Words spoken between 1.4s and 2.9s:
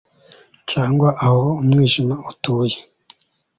umwijima utuye